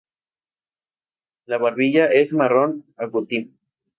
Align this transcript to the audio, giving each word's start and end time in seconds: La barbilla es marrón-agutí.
La 1.45 1.59
barbilla 1.59 2.07
es 2.11 2.33
marrón-agutí. 2.33 3.51